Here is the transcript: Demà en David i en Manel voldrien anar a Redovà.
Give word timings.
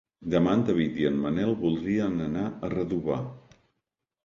Demà 0.35 0.53
en 0.59 0.63
David 0.69 0.97
i 1.01 1.05
en 1.09 1.19
Manel 1.25 1.53
voldrien 1.67 2.17
anar 2.31 2.49
a 2.69 2.73
Redovà. 2.77 3.21